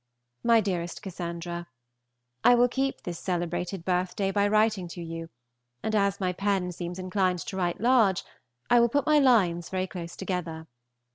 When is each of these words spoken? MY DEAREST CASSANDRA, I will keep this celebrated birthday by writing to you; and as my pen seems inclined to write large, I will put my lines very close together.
MY 0.43 0.61
DEAREST 0.61 1.03
CASSANDRA, 1.03 1.67
I 2.43 2.55
will 2.55 2.67
keep 2.67 3.03
this 3.03 3.19
celebrated 3.19 3.85
birthday 3.85 4.31
by 4.31 4.47
writing 4.47 4.87
to 4.87 5.03
you; 5.03 5.29
and 5.83 5.93
as 5.93 6.19
my 6.19 6.33
pen 6.33 6.71
seems 6.71 6.97
inclined 6.97 7.37
to 7.45 7.55
write 7.55 7.79
large, 7.79 8.23
I 8.67 8.79
will 8.79 8.89
put 8.89 9.05
my 9.05 9.19
lines 9.19 9.69
very 9.69 9.85
close 9.85 10.15
together. 10.15 10.65